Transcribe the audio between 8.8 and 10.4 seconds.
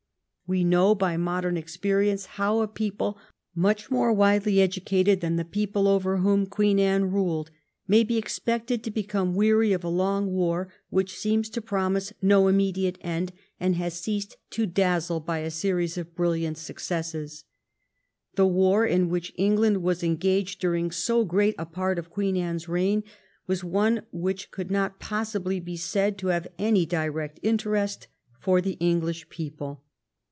to become weary of a long